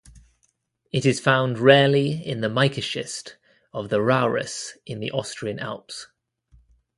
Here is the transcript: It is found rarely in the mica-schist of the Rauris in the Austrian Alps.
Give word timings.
It 0.91 1.05
is 1.05 1.19
found 1.19 1.59
rarely 1.59 2.13
in 2.25 2.41
the 2.41 2.49
mica-schist 2.49 3.37
of 3.71 3.89
the 3.89 3.99
Rauris 4.01 4.71
in 4.83 4.99
the 4.99 5.11
Austrian 5.11 5.59
Alps. 5.59 6.07